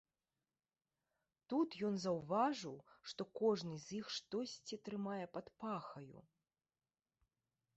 [1.51, 2.73] Тут ён заўважыў,
[3.11, 6.19] што кожны з іх штосьці трымае пад пахаю.